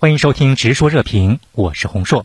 [0.00, 2.24] 欢迎收听《直说热评》，我是洪硕。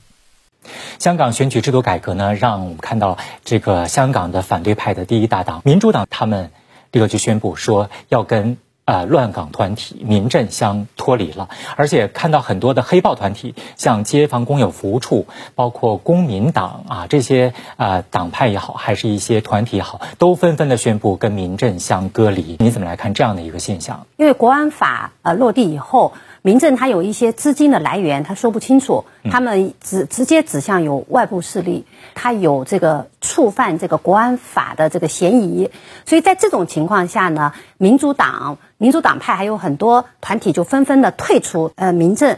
[0.99, 6.51] 香港选举制度改革呢，让我们看到这个香港的反对派的第一大党民主党，他们
[6.91, 8.57] 立刻就宣布说要跟。
[8.85, 11.47] 呃，乱港团体、民阵相脱离了，
[11.77, 22.57] 而且看到很多的黑暴团体，像街坊工友服务处，包括公民党啊这些呃党派也好，还是一些团体也好，都纷纷的宣布跟民阵相隔离。
[22.59, 24.05] 你怎么来看这样的一个现象？
[24.17, 26.11] 因为国安法呃落地以后。
[26.45, 35.71] 民政它有一些资金的来源，他说不清楚，他们直直接指向有外部势力，他有这个触犯这个国安法的这个嫌疑，
[36.05, 42.37] 所以在这种情况下呢，民主党、民主党派还有很多团体就纷纷的退出呃民政，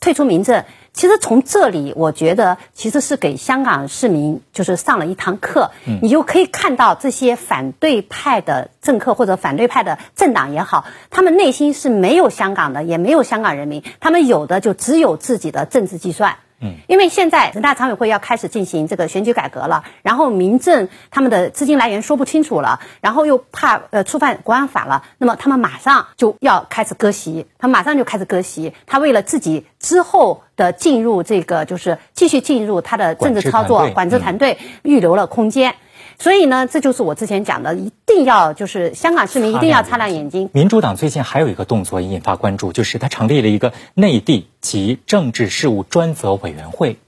[0.00, 0.64] 退出民政。
[0.96, 5.70] 其实从这里，我觉得其实是给香港市民就是上了一堂课。
[6.00, 16.38] 你就可以看到这些反对派的政客或者反对派的政党也好，他们内心是没有香港的，也没有香港人民，他们有的就只有自己的政治计算。
[16.60, 35.74] 嗯，因为现在人大常委会要开始进行这个选举改革了，然后民政他们的资金来源说不清楚了，然后又怕呃触犯国安法了，那么他们马上就要开始割席，他马上就开始割席，他为了自己之后的进入这个就是继续进入他的政治操作管制团队预留了空间。
[36.18, 40.48] 所以呢，这就是我之前讲的，一定要就是香港市民一定要擦亮眼睛。
[40.52, 46.98] 民主党最近还有一个动作引发关注，就是他成立了一个内地及政治事务专责委员会。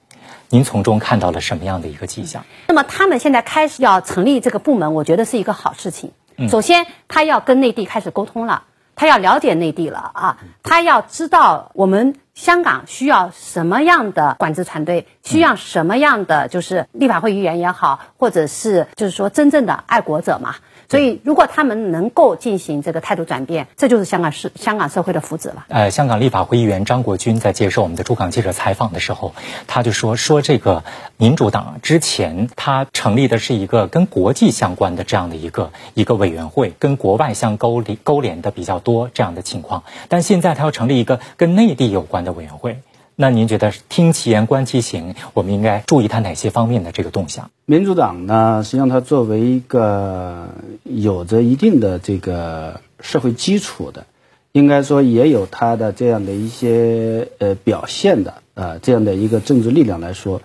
[0.50, 2.44] 您从中看到了什么样的一个迹象？
[2.68, 6.12] 那么他们现在开始要成立这个部门，我觉得是一个好事情。
[6.48, 8.64] 首先，他要跟内地开始沟通了，
[8.94, 12.14] 他要了解内地了啊，他要知道我们。
[12.38, 15.08] 香港需要什么样的管制团队？
[15.24, 20.54] 需要什么样的就是立法会议员也好，或者是就是说真正的爱国者嘛？
[20.88, 25.66] 所以，如果他们能够进行这个态度转变，这就是香港社香港社会的福祉了。
[25.68, 29.34] 呃，香港立法会议员张国军在接受我们的驻港记者采访的时候，
[29.66, 30.84] 他就说说这个
[31.18, 42.78] 民主党之前他成立的是一个跟国际相关的这样的一个一个委员会，跟国外相勾连勾连的比较多这样的情况，但现在他要成立一个跟内地有关的委员会。
[43.20, 47.50] 那您觉得听其言观其行，我们应该注意它哪些方面的这个动向？
[47.64, 50.50] 民主党呢，实际上它作为一个
[50.84, 54.06] 有着一定的这个社会基础的，
[54.52, 60.40] 应该说也有它的这样的一些呃表现的啊这样的一个政治力量来说，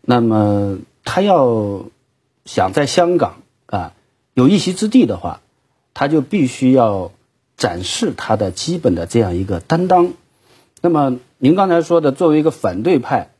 [0.00, 1.82] 那么他要
[2.44, 3.92] 想在香港啊
[4.34, 5.40] 有一席之地的话，
[5.94, 7.10] 他就必须要
[7.56, 10.12] 展示他的基本的这样一个担当。
[10.80, 13.30] 那么您刚才说的，作为一个反对派，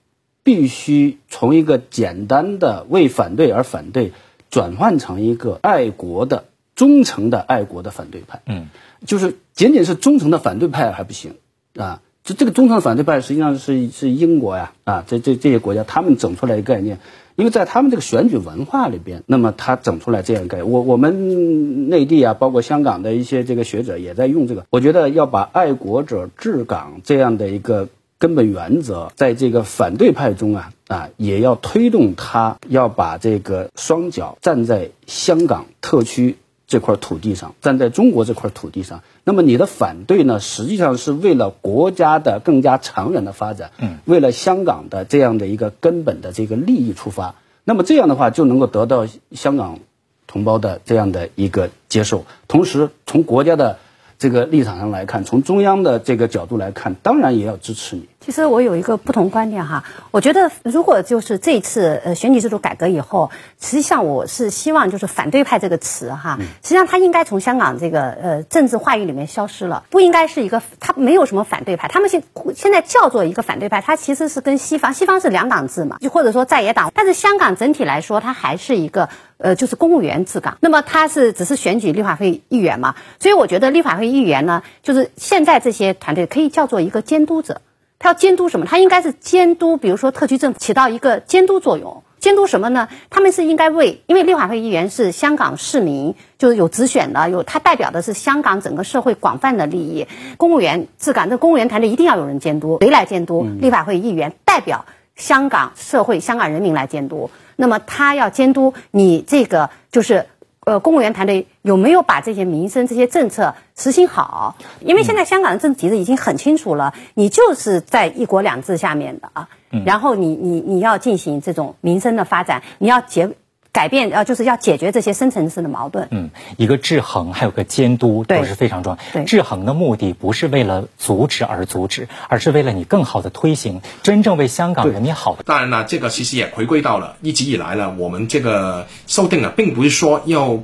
[0.43, 4.13] 必须从一个简单的为反对而反对，
[4.51, 6.45] 转换成一个爱国的、
[6.75, 8.43] 忠诚的爱国的反对派。
[8.47, 8.69] 嗯，
[9.07, 11.35] 就是仅仅是忠诚的反对派还不行
[11.77, 12.03] 啊！
[12.25, 16.99] 这这个忠诚的反对派，实际上是是英国呀啊，这这这些国家他们整出来的概念。
[17.39, 24.67] 因为在他们这个选举文化里边，那么他整出来这样一个，我我们内地啊，包括香港的一些这个学者也在用这个。
[24.71, 27.87] 我觉得要把爱国者治港这样的一个
[28.19, 36.39] 根本原则，在这个反对派中啊啊，也要推动他要把这个双脚站在香港特区。
[36.69, 47.35] 这块土地上，站在中国这块土地上，那么你的反对呢，实际上是为了国家的更加长远的发展，嗯，为了香港的这样的一个根本的这个利益出发，
[47.65, 49.81] 那么这样的话就能够得到香港
[50.29, 53.79] 同胞的这样的一个接受，同时从国家的。
[54.19, 58.09] 这个立场上来看，从中央的这个角度来看，当然也要支持你。
[58.21, 63.31] 其实我有一个不同观点哈，我觉得如果就是这次呃选举制度改革以后，
[63.61, 72.23] 实际上我是希望就是反对派这个词哈，实际上它应该从香港这个呃政治话语里面消失了，不应该是一个它没有什么反对派，他们现
[72.55, 79.09] 现在叫做一个反对派，它其实是跟西方西方是两党制嘛，就或者说在野党，但是香港整体来说，它还是一个。
[79.39, 82.97] 呃，就是公务员治港，那么他是只是选举立法会议员嘛？
[83.21, 87.61] 所以我觉得立法会议员呢，就是现在这些团队可以叫做一个监督者，
[88.01, 88.67] 他要监督什么？
[88.67, 92.03] 他应该是监督，比如说特区政府起到一个监督作用。
[92.19, 92.89] 监督什么呢？
[93.11, 100.09] 他们是应该为，因为立法会议员是香港市民，就是有直选的，有他代表的是香港整个社会广泛的利益。
[100.37, 103.47] 公务员治港，这公务员团队一定要有人监督，谁来监督？
[103.61, 104.85] 立法会议员代表。
[105.19, 110.25] 香港社会、香港人民来监督，那么他要监督你这个就是，
[110.65, 114.57] 呃，公务员团队有没有把这些民生、这些政策实行好？
[114.81, 119.49] 因为现在香港的政治体制已经很清楚了，你就是在一国两制下面的啊，
[119.85, 123.29] 然后你你你要进行这种民生的发展，你要解
[123.71, 126.09] 改变呃，就是要解决这些深层次的矛盾。
[126.11, 129.25] 嗯，一个制衡，还有个监督都是非常重要。
[129.25, 135.37] 制衡的目的不是为了阻止而阻止，而是为了你更好的推行真正为香港人民好。
[135.45, 140.59] 当然了，这个其实也回归到了一直以来呢，我们这个修订呢，并不是说要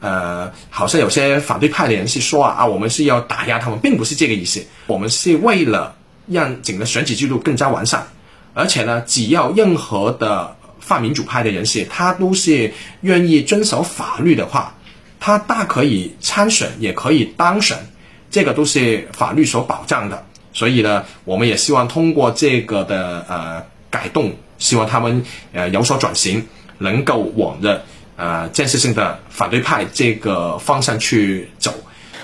[0.00, 4.64] 呃，好像有些反对派的人是说啊，我们是要打压他们，并不是这个意思。
[4.86, 5.94] 我们是为了
[6.26, 8.06] 让整个选举制度更加完善，
[8.54, 10.56] 而且呢，只要任何的。
[10.86, 14.74] 泛民主派的人士，他都是愿意遵守法律的话，
[15.18, 17.76] 他大可以参选，也可以当选，
[18.30, 20.24] 这个都是法律所保障的。
[20.52, 26.46] 所以呢，我们也希望通过这个的呃改动，希望他们呃有所转型，
[26.78, 27.82] 能够往着
[28.14, 31.74] 呃建设性的反对派这个方向去走。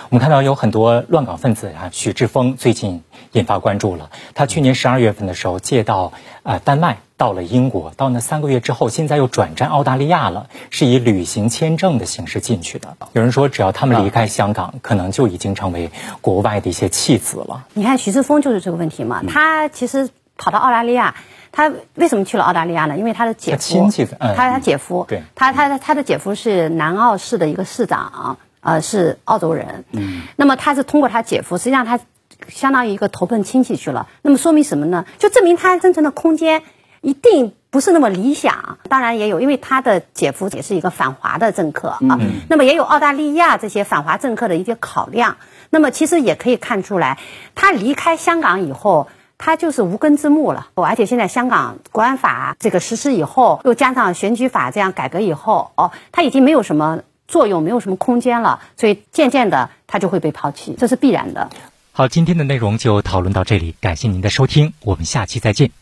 [0.09, 4.11] 我们看到有很多乱港分子啊，许志峰最近引发关注了。
[4.35, 6.13] 他去年十二月份的时候借到
[6.45, 6.99] 呃丹麦。
[7.23, 12.97] 到了英国，到那三个月之后，现在又转战澳大利亚了，是以旅行签证的形式进去的。
[13.13, 17.65] 有人说，只要他们离开香港，可能就已经成为国外的一些弃子了。
[17.75, 19.23] 你看，徐志峰就是这个问题嘛。
[19.29, 21.15] 他其实跑到澳大利亚，
[21.53, 22.99] 他为什么去了澳大利亚呢？
[22.99, 29.85] 因为他的姐夫，亲戚，他他姐夫，对，他他他的姐夫是南澳市的一个市长，呃，是澳洲人。
[29.93, 32.01] 嗯，那么他是通过他姐夫，实际上他
[32.49, 34.09] 相当于一个投奔亲戚去了。
[34.23, 35.07] 那么说明什么呢？
[35.21, 36.65] 就证明他生存的空间。
[37.03, 42.19] 一定不是那么理想，当然也有，因为他的姐夫也是一个反华的政客啊。
[42.49, 45.37] 那么也有澳大利亚这些反华政客的一些考量。
[45.69, 47.19] 那么其实也可以看出来，
[47.55, 49.09] 他离开香港以后，
[49.39, 50.69] 他就是无根之木了。
[50.75, 58.61] 而且现在香港国安法这个实施以后，又加上选举法这样改革以后，哦，他已经没有什么作用，没有什么空间了。
[58.77, 61.51] 所以渐渐的，他就会被抛弃，这是必然的。
[61.91, 65.82] 好，今天的内容就讨论到这里，感谢您的收听，我们下期再见。